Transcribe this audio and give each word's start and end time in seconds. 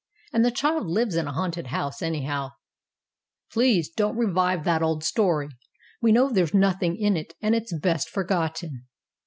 And 0.33 0.43
the 0.43 0.49
child 0.49 0.87
lives 0.87 1.13
in 1.13 1.27
a 1.27 1.31
haunted 1.31 1.67
house, 1.67 2.01
anyhow." 2.01 2.53
."Please 3.51 3.87
don't 3.87 4.17
revive 4.17 4.63
that 4.63 4.81
old 4.81 5.03
story; 5.03 5.49
we 6.01 6.11
know 6.11 6.27
that 6.29 6.33
there's 6.33 6.55
nothing 6.55 6.97
in 6.97 7.15
it, 7.15 7.35
and 7.39 7.53
it's 7.53 7.71
best 7.77 8.09
forgotten." 8.09 8.85